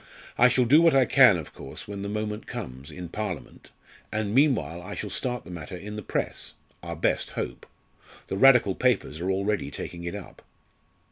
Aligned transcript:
I 0.35 0.47
shall 0.47 0.65
do 0.65 0.81
what 0.81 0.95
I 0.95 1.05
can, 1.05 1.37
of 1.37 1.53
course, 1.53 1.87
when 1.87 2.01
the 2.01 2.09
moment 2.09 2.47
comes, 2.47 2.89
in 2.89 3.07
Parliament, 3.07 3.69
and 4.11 4.33
meanwhile 4.33 4.81
I 4.81 4.95
shall 4.95 5.11
start 5.11 5.43
the 5.43 5.51
matter 5.51 5.77
in 5.77 5.95
the 5.95 6.01
Press 6.01 6.55
our 6.81 6.95
best 6.95 7.29
hope. 7.37 7.67
The 8.27 8.35
Radical 8.35 8.73
papers 8.73 9.19
are 9.21 9.29
already 9.29 9.69
taking 9.69 10.03
it 10.05 10.15
up." 10.15 10.41